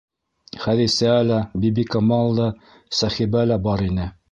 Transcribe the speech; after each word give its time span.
Хәҙисә 0.63 1.11
лә, 1.27 1.37
Бибикамал 1.65 2.35
да, 2.41 2.49
Сәхибә 3.03 3.47
лә 3.53 3.63
бар 3.69 3.89
ине. 3.93 4.13